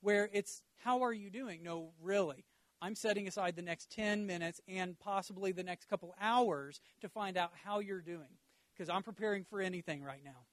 [0.00, 2.44] Where it's, "How are you doing?" No, really.
[2.84, 7.38] I'm setting aside the next 10 minutes and possibly the next couple hours to find
[7.38, 8.36] out how you're doing
[8.74, 10.44] because I'm preparing for anything right now.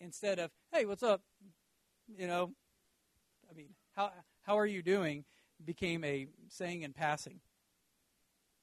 [0.00, 1.22] Instead of, hey, what's up?
[2.18, 2.50] You know,
[3.48, 4.10] I mean, how,
[4.42, 5.24] how are you doing
[5.64, 7.38] became a saying in passing.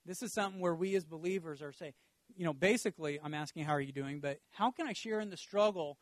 [0.06, 1.94] This is something where we as believers are saying,
[2.36, 4.20] you know, basically, I'm asking, how are you doing?
[4.20, 5.98] But how can I share in the struggle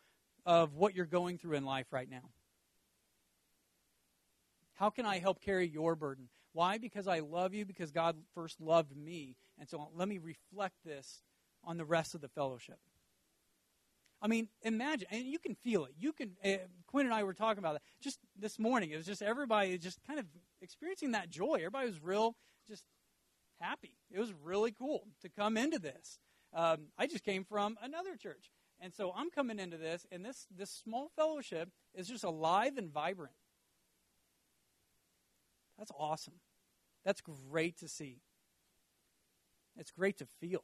[0.47, 2.31] of what you're going through in life right now?
[4.77, 6.29] How can I help carry your burden?
[6.53, 6.77] Why?
[6.77, 9.35] Because I love you, because God first loved me.
[9.59, 11.23] And so let me reflect this
[11.63, 12.79] on the rest of the fellowship.
[14.21, 15.93] I mean, imagine, and you can feel it.
[15.99, 16.31] You can.
[16.43, 18.89] Uh, Quinn and I were talking about that just this morning.
[18.91, 20.25] It was just everybody just kind of
[20.61, 21.55] experiencing that joy.
[21.55, 22.35] Everybody was real,
[22.67, 22.83] just
[23.59, 23.93] happy.
[24.11, 26.19] It was really cool to come into this.
[26.53, 30.47] Um, I just came from another church, and so I'm coming into this, and this
[30.55, 33.33] this small fellowship is just alive and vibrant.
[35.77, 36.35] That's awesome.
[37.05, 38.21] That's great to see.
[39.77, 40.63] It's great to feel.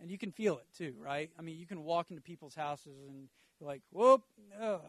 [0.00, 1.30] And you can feel it too, right?
[1.38, 3.28] I mean, you can walk into people's houses and
[3.60, 4.22] you're like, whoop,
[4.60, 4.82] ugh,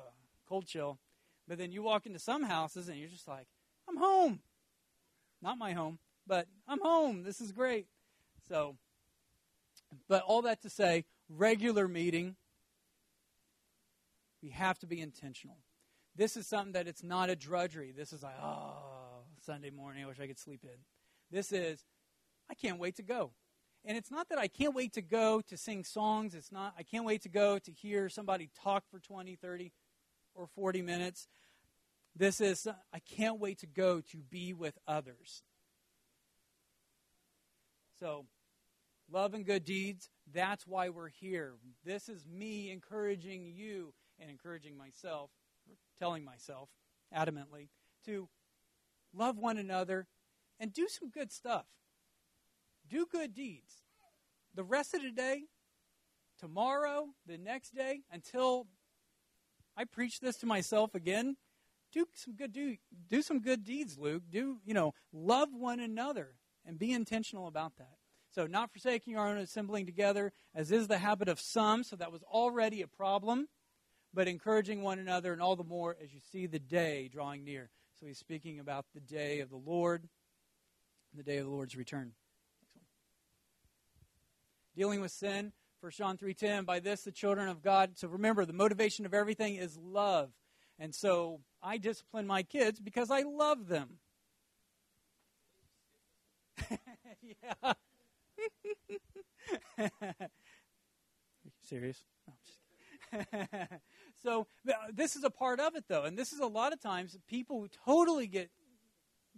[0.47, 0.99] cold chill.
[1.47, 3.47] But then you walk into some houses and you're just like,
[3.87, 4.39] I'm home.
[5.41, 7.23] Not my home, but I'm home.
[7.23, 7.87] This is great.
[8.47, 8.75] So,
[10.07, 12.35] but all that to say, regular meeting,
[14.43, 15.57] we have to be intentional.
[16.15, 17.93] This is something that it's not a drudgery.
[17.95, 18.98] This is like, oh,
[19.43, 20.03] Sunday morning.
[20.03, 20.79] I wish I could sleep in.
[21.31, 21.83] This is,
[22.49, 23.31] I can't wait to go.
[23.85, 26.35] And it's not that I can't wait to go to sing songs.
[26.35, 29.71] It's not, I can't wait to go to hear somebody talk for 20, 30,
[30.35, 31.27] or 40 minutes.
[32.15, 35.43] This is, I can't wait to go to be with others.
[37.99, 38.25] So,
[39.11, 41.53] love and good deeds, that's why we're here.
[41.85, 45.29] This is me encouraging you and encouraging myself,
[45.99, 46.69] telling myself
[47.15, 47.69] adamantly
[48.05, 48.29] to
[49.13, 50.07] love one another
[50.59, 51.65] and do some good stuff.
[52.87, 53.83] Do good deeds.
[54.55, 55.43] The rest of the day,
[56.39, 58.67] tomorrow, the next day, until
[59.77, 61.37] I preach this to myself again,
[61.91, 64.23] do some good do do some good deeds, Luke.
[64.29, 67.97] Do you know love one another and be intentional about that.
[68.31, 72.11] So not forsaking our own assembling together, as is the habit of some, so that
[72.11, 73.47] was already a problem,
[74.13, 77.71] but encouraging one another, and all the more as you see the day drawing near.
[77.99, 80.07] So he's speaking about the day of the Lord,
[81.13, 82.13] the day of the Lord's return.
[84.73, 87.97] Dealing with sin, 1 John 3:10, by this the children of God.
[87.97, 90.31] So remember, the motivation of everything is love.
[90.77, 93.99] And so I discipline my kids because I love them.
[97.21, 97.73] yeah.
[101.63, 102.05] serious?
[103.11, 103.25] No,
[104.23, 104.47] so
[104.93, 107.61] this is a part of it, though, and this is a lot of times people
[107.61, 108.49] who totally get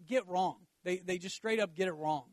[0.07, 0.57] get wrong.
[0.83, 2.31] They they just straight up get it wrong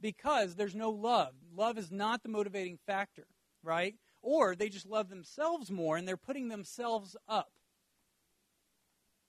[0.00, 1.34] because there's no love.
[1.54, 3.26] Love is not the motivating factor,
[3.62, 3.94] right?
[4.22, 7.50] Or they just love themselves more and they're putting themselves up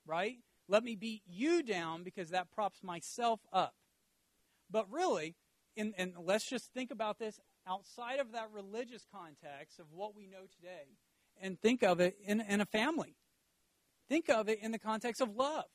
[0.08, 0.38] right?
[0.68, 3.74] Let me beat you down because that props myself up.
[4.72, 5.36] But really,
[5.76, 10.46] and let's just think about this outside of that religious context of what we know
[10.56, 10.98] today
[11.42, 13.16] and think of it in, in a family.
[14.10, 15.66] Think of it in the context of love.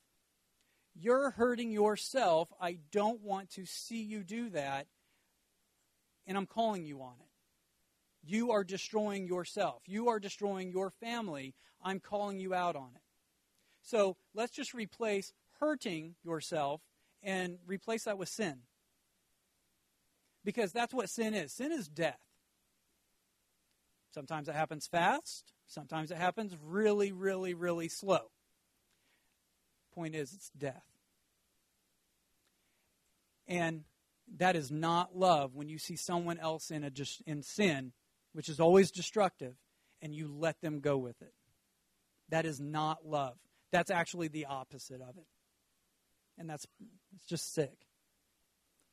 [0.95, 2.49] You're hurting yourself.
[2.61, 4.87] I don't want to see you do that.
[6.27, 7.29] And I'm calling you on it.
[8.25, 9.83] You are destroying yourself.
[9.87, 11.55] You are destroying your family.
[11.83, 13.03] I'm calling you out on it.
[13.83, 16.81] So let's just replace hurting yourself
[17.23, 18.59] and replace that with sin.
[20.45, 22.19] Because that's what sin is sin is death.
[24.13, 28.31] Sometimes it happens fast, sometimes it happens really, really, really slow.
[29.95, 30.85] Point is, it's death.
[33.49, 33.85] And
[34.39, 36.91] that is not love when you see someone else in, a,
[37.27, 37.93] in sin,
[38.33, 39.55] which is always destructive,
[40.01, 41.35] and you let them go with it.
[42.31, 43.37] That is not love.
[43.73, 45.27] That's actually the opposite of it.
[46.39, 46.67] And that's
[47.15, 47.87] it's just sick.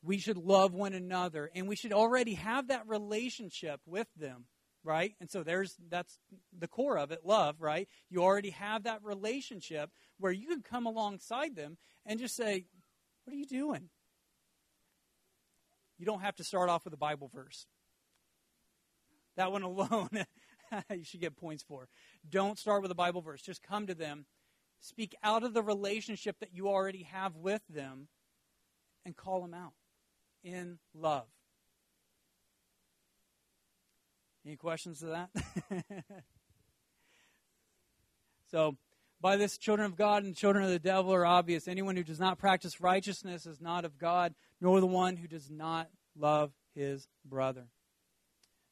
[0.04, 4.46] We should love one another and we should already have that relationship with them,
[4.84, 5.14] right?
[5.20, 6.20] And so there's that's
[6.58, 7.88] the core of it, love, right?
[8.10, 12.66] You already have that relationship where you can come alongside them and just say,
[13.24, 13.90] "What are you doing?"
[15.98, 17.66] You don't have to start off with a Bible verse.
[19.36, 20.10] That one alone
[20.90, 21.90] you should get points for.
[22.30, 23.42] Don't start with a Bible verse.
[23.42, 24.26] Just come to them
[24.82, 28.08] Speak out of the relationship that you already have with them
[29.06, 29.74] and call them out
[30.44, 31.28] in love.
[34.50, 35.30] Any questions to that?
[38.50, 38.78] so,
[39.22, 41.68] by this, children of God and children of the devil are obvious.
[41.68, 45.52] Anyone who does not practice righteousness is not of God, nor the one who does
[45.52, 47.68] not love his brother.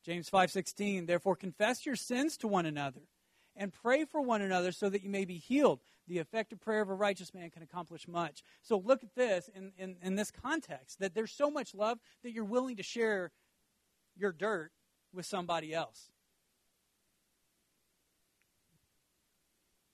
[0.04, 3.04] James 5:16 Therefore confess your sins to one another
[3.56, 5.80] and pray for one another so that you may be healed.
[6.08, 8.42] The effective prayer of a righteous man can accomplish much.
[8.63, 12.32] So look at this in, in, in this context that there's so much love that
[12.32, 13.32] you're willing to share
[14.16, 14.72] your dirt
[15.13, 16.10] with somebody else.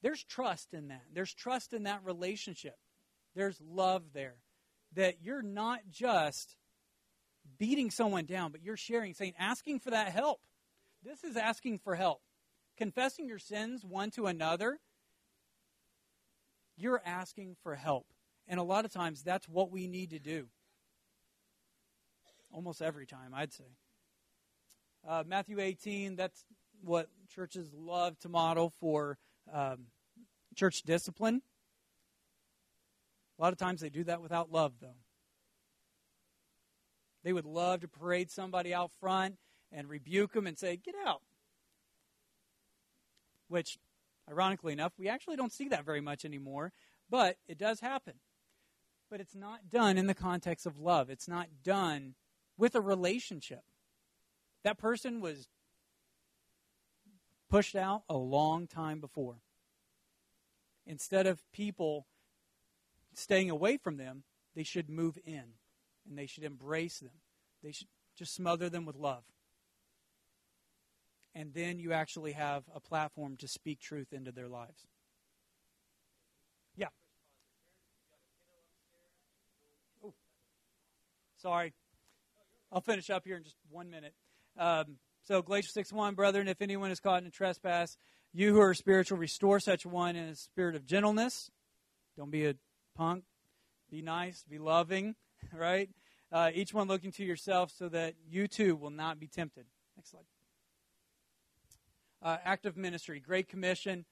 [0.02, 1.04] There's trust in that.
[1.14, 2.76] There's trust in that relationship.
[3.36, 4.36] There's love there.
[4.96, 6.56] That you're not just
[7.58, 10.42] beating someone down, but you're sharing, saying, asking for that help.
[11.04, 12.22] This is asking for help
[12.78, 14.80] confessing your sins one to another,
[16.76, 18.08] you're asking for help.
[18.48, 20.48] And a lot of times that's what we need to do.
[22.52, 23.78] Almost every time, I'd say.
[25.08, 26.46] Uh, Matthew 18, that's
[26.84, 29.18] what churches love to model for
[29.52, 29.88] um,
[30.56, 31.42] church discipline.
[33.38, 34.96] A lot of times they do that without love, though.
[37.24, 39.38] They would love to parade somebody out front
[39.72, 41.22] and rebuke them and say, Get out
[43.54, 43.78] which,
[44.28, 46.72] ironically enough, we actually don't see that very much anymore,
[47.08, 48.16] but it does happen.
[49.12, 52.16] But it's not done in the context of love, it's not done
[52.58, 53.62] with a relationship.
[54.64, 55.48] That person was
[57.50, 59.36] pushed out a long time before.
[60.86, 62.08] Instead of people
[63.14, 64.24] staying away from them,
[64.56, 65.44] they should move in
[66.08, 67.22] and they should embrace them.
[67.62, 67.88] They should
[68.18, 69.24] just smother them with love
[71.36, 74.88] and then you actually have a platform to speak truth into their lives.
[76.76, 76.90] Yeah.
[80.04, 80.14] Oh,
[81.38, 81.74] sorry.
[82.72, 84.14] I'll finish up here in just one minute.
[84.58, 87.98] Um, so, Galatians 6 1, brethren, if anyone is caught in a trespass,
[88.34, 91.50] you who are spiritual, restore such one in a spirit of gentleness.
[92.18, 92.56] Don't be a
[92.96, 93.24] punk.
[93.90, 94.44] Be nice.
[94.50, 95.16] Be loving,
[95.54, 95.90] right?
[96.32, 99.66] Uh, each one looking to yourself so that you too will not be tempted.
[99.96, 100.24] Next slide.
[102.22, 104.06] Uh, active ministry, Great Commission.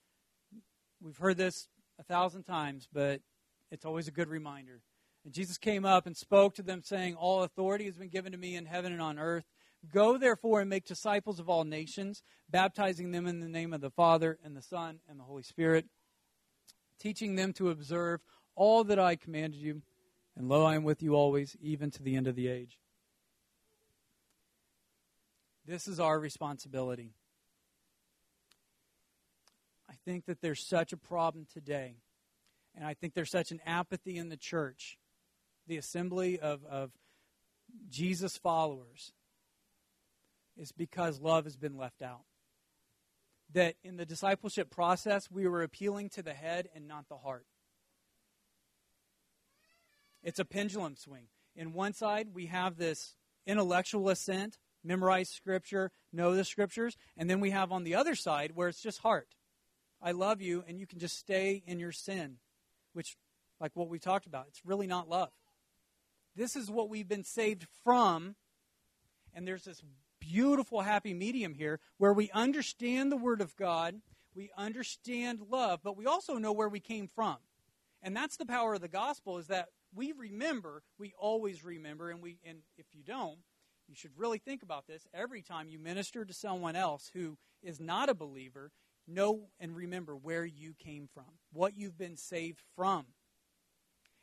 [1.02, 1.68] We've heard this
[2.00, 3.22] a thousand times, but
[3.72, 4.82] it's always a good reminder.
[5.24, 8.38] And Jesus came up and spoke to them, saying, All authority has been given to
[8.38, 9.46] me in heaven and on earth.
[9.90, 13.90] Go therefore and make disciples of all nations, baptizing them in the name of the
[13.90, 15.86] Father and the Son and the Holy Spirit,
[17.00, 18.22] teaching them to observe
[18.56, 19.82] all that I commanded you.
[20.36, 22.80] And lo, I am with you always, even to the end of the age.
[25.66, 27.14] This is our responsibility.
[29.90, 31.98] I think that there's such a problem today,
[32.76, 34.98] and I think there's such an apathy in the church,
[35.68, 36.92] the assembly of, of
[37.90, 39.12] Jesus followers,
[40.58, 42.22] is because love has been left out.
[43.54, 47.46] That in the discipleship process, we were appealing to the head and not the heart.
[50.24, 51.28] It's a pendulum swing.
[51.56, 57.40] In one side, we have this intellectual assent, memorize scripture, know the scriptures, and then
[57.40, 59.30] we have on the other side where it's just heart.
[60.02, 62.38] I love you, and you can just stay in your sin,
[62.94, 63.18] which,
[63.60, 65.32] like what we talked about, it's really not love.
[66.36, 68.36] This is what we've been saved from,
[69.34, 69.82] and there's this
[70.22, 73.96] beautiful happy medium here where we understand the Word of God,
[74.34, 77.38] we understand love, but we also know where we came from.
[78.02, 82.22] And that's the power of the gospel is that we remember, we always remember, and
[82.22, 83.38] we and if you don't,
[83.88, 87.80] you should really think about this every time you minister to someone else who is
[87.80, 88.72] not a believer,
[89.08, 93.06] know and remember where you came from, what you've been saved from.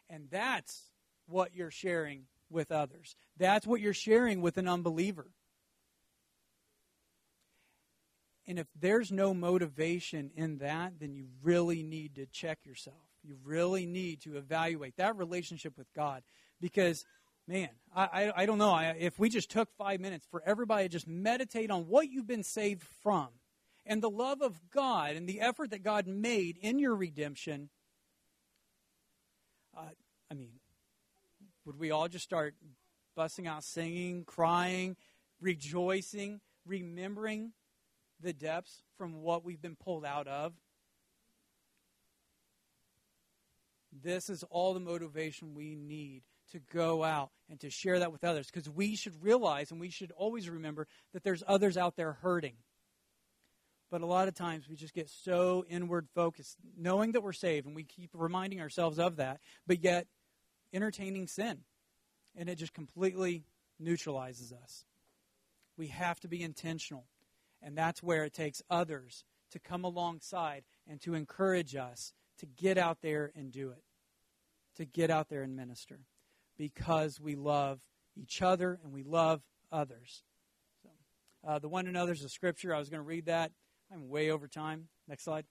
[0.08, 0.84] And that's
[1.26, 3.14] what you're sharing with others.
[3.36, 5.26] That's what you're sharing with an unbeliever.
[8.48, 12.96] And if there's no motivation in that, then you really need to check yourself.
[13.22, 16.22] You really need to evaluate that relationship with God.
[16.58, 17.04] Because,
[17.46, 18.70] man, I, I, I don't know.
[18.70, 22.26] I, if we just took five minutes for everybody to just meditate on what you've
[22.26, 23.28] been saved from
[23.84, 27.68] and the love of God and the effort that God made in your redemption,
[29.76, 29.90] uh,
[30.30, 30.52] I mean,
[31.66, 32.54] would we all just start
[33.14, 34.96] busting out singing, crying,
[35.38, 37.52] rejoicing, remembering
[38.20, 40.52] the depths from what we've been pulled out of.
[44.02, 48.24] This is all the motivation we need to go out and to share that with
[48.24, 52.12] others because we should realize and we should always remember that there's others out there
[52.12, 52.54] hurting.
[53.90, 57.66] But a lot of times we just get so inward focused, knowing that we're saved,
[57.66, 60.06] and we keep reminding ourselves of that, but yet
[60.74, 61.60] entertaining sin.
[62.36, 63.44] And it just completely
[63.78, 64.84] neutralizes us.
[65.76, 67.06] We have to be intentional.
[67.62, 72.78] And that's where it takes others to come alongside and to encourage us to get
[72.78, 73.82] out there and do it,
[74.76, 76.00] to get out there and minister,
[76.56, 77.80] because we love
[78.16, 79.42] each other and we love
[79.72, 80.22] others.
[80.82, 80.88] So,
[81.46, 82.74] uh, the one another is a scripture.
[82.74, 83.52] I was going to read that.
[83.92, 84.88] I'm way over time.
[85.08, 85.44] Next slide.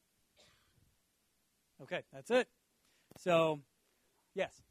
[1.82, 2.48] Okay, that's it.
[3.18, 3.60] So,
[4.34, 4.62] yes.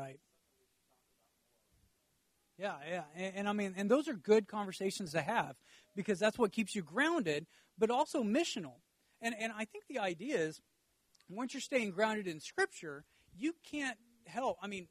[0.00, 0.18] Right.
[2.58, 3.02] Yeah, yeah.
[3.14, 5.56] And, and, I mean, and those are good conversations to have
[5.94, 7.46] because that's what keeps you grounded,
[7.78, 8.76] but also missional.
[9.20, 10.60] And, and I think the idea is
[11.28, 13.04] once you're staying grounded in Scripture,
[13.36, 14.56] you can't help.
[14.62, 14.88] I mean,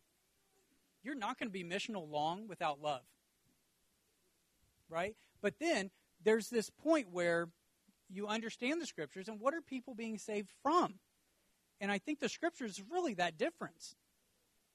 [1.04, 3.02] you're not going to be missional long without love.
[4.90, 5.16] Right?
[5.42, 5.90] But then
[6.24, 7.50] there's this point where
[8.12, 10.96] you understand the Scriptures and what are people being saved from?
[11.82, 13.96] And I think the Scriptures is really that difference.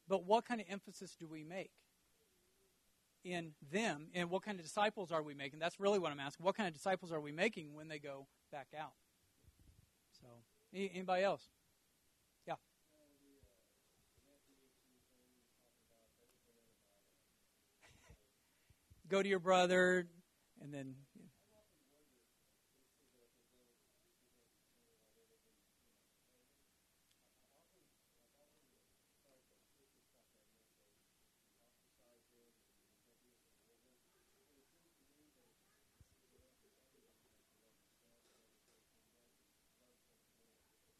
[0.09, 1.71] But what kind of emphasis do we make
[3.25, 4.09] in them?
[4.15, 5.59] And what kind of disciples are we making?
[5.59, 6.45] That's really what I'm asking.
[6.45, 8.93] What kind of disciples are we making when they go back out?
[10.21, 10.27] So,
[10.75, 11.49] anybody else?
[12.47, 12.55] Yeah.
[19.09, 20.07] go to your brother,
[20.61, 20.95] and then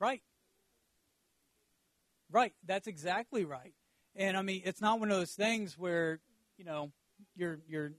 [0.05, 0.21] Right.
[2.31, 2.53] Right.
[2.67, 3.73] That's exactly right.
[4.15, 6.21] And I mean, it's not one of those things where,
[6.59, 6.93] you know,
[7.35, 7.93] you're you're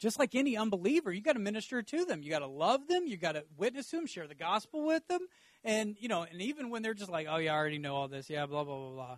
[0.00, 2.20] just like any unbeliever, you got to minister to them.
[2.20, 3.06] You got to love them.
[3.06, 5.20] You got to witness to them, share the gospel with them.
[5.62, 8.08] And, you know, and even when they're just like, oh, yeah, I already know all
[8.08, 8.28] this.
[8.28, 9.16] Yeah, blah, blah, blah, blah.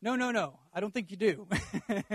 [0.00, 0.58] No, no, no.
[0.74, 1.46] I don't think you do.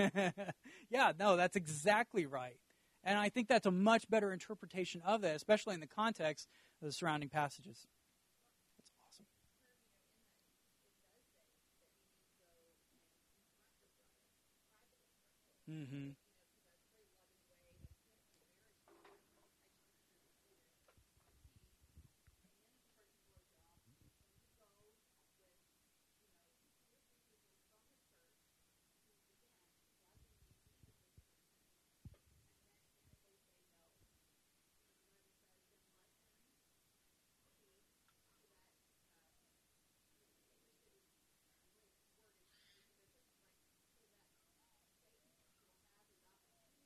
[0.90, 2.58] yeah, no, that's exactly right.
[3.02, 6.50] And I think that's a much better interpretation of that, especially in the context
[6.82, 7.88] of the surrounding passages.
[15.70, 16.10] Mm-hmm.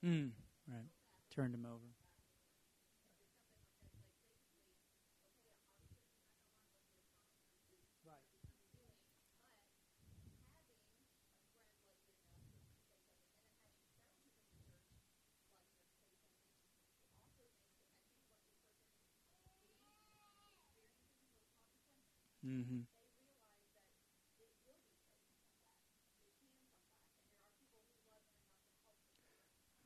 [0.03, 0.31] Mm,
[0.67, 0.89] right.
[1.29, 1.87] Turned him over.
[22.45, 22.81] Mm-hmm.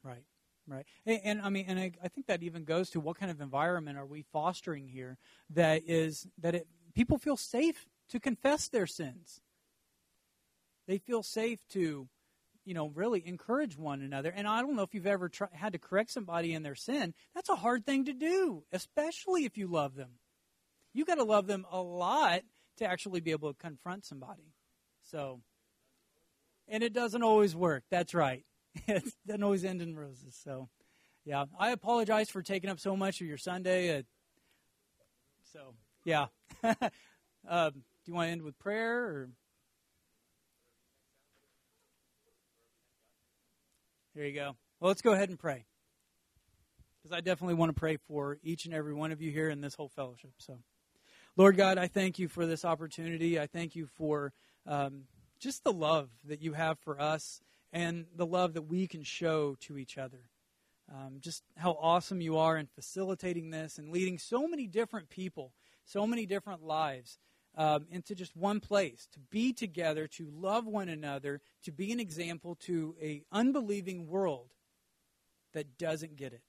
[0.05, 0.23] Right,
[0.67, 3.31] right, and, and I mean, and I, I, think that even goes to what kind
[3.31, 5.17] of environment are we fostering here
[5.49, 9.41] that is that it people feel safe to confess their sins.
[10.87, 12.07] They feel safe to,
[12.65, 14.29] you know, really encourage one another.
[14.29, 17.15] And I don't know if you've ever try, had to correct somebody in their sin.
[17.33, 20.19] That's a hard thing to do, especially if you love them.
[20.93, 22.41] You got to love them a lot
[22.77, 24.53] to actually be able to confront somebody.
[25.03, 25.41] So,
[26.67, 27.83] and it doesn't always work.
[27.89, 28.45] That's right.
[28.87, 30.39] It doesn't always end in roses.
[30.43, 30.69] So,
[31.23, 33.99] yeah, I apologize for taking up so much of your Sunday.
[33.99, 34.03] Uh,
[35.51, 35.73] so,
[36.03, 36.27] yeah.
[36.63, 39.29] uh, do you want to end with prayer or?
[44.15, 44.55] There you go.
[44.79, 45.65] Well, let's go ahead and pray.
[47.01, 49.61] Because I definitely want to pray for each and every one of you here in
[49.61, 50.31] this whole fellowship.
[50.37, 50.59] So,
[51.35, 53.39] Lord God, I thank you for this opportunity.
[53.39, 54.31] I thank you for
[54.65, 55.03] um,
[55.39, 57.41] just the love that you have for us
[57.71, 60.29] and the love that we can show to each other.
[60.93, 65.53] Um, just how awesome you are in facilitating this and leading so many different people,
[65.83, 67.17] so many different lives
[67.57, 71.99] um, into just one place to be together, to love one another, to be an
[71.99, 74.51] example to a unbelieving world
[75.53, 76.43] that doesn't get it.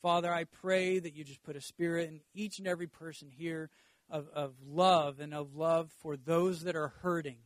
[0.00, 3.70] Father, I pray that you just put a spirit in each and every person here
[4.10, 7.38] of, of love and of love for those that are hurting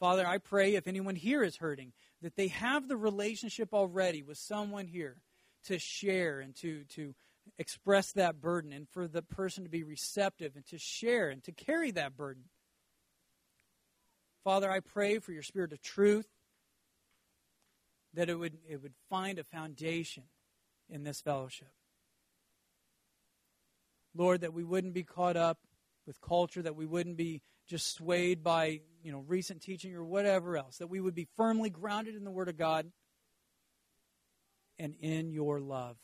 [0.00, 1.92] Father, I pray if anyone here is hurting,
[2.22, 5.16] that they have the relationship already with someone here
[5.64, 7.14] to share and to, to
[7.58, 11.52] express that burden, and for the person to be receptive and to share and to
[11.52, 12.44] carry that burden.
[14.44, 16.28] Father, I pray for your spirit of truth
[18.14, 20.24] that it would, it would find a foundation
[20.88, 21.68] in this fellowship.
[24.14, 25.58] Lord, that we wouldn't be caught up
[26.06, 30.56] with culture, that we wouldn't be just swayed by you know recent teaching or whatever
[30.56, 32.90] else that we would be firmly grounded in the word of god
[34.78, 35.96] and in your love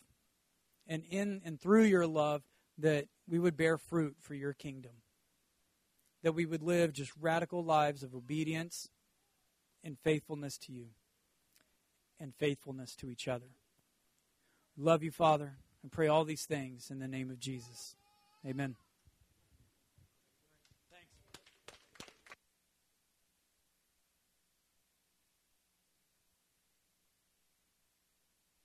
[0.87, 2.43] and in and through your love
[2.79, 4.93] that we would bear fruit for your kingdom
[6.25, 8.89] that we would live just radical lives of obedience
[9.85, 10.87] and faithfulness to you
[12.19, 13.51] and faithfulness to each other.
[14.77, 17.95] Love you father and pray all these things in the name of jesus.
[18.45, 18.75] Amen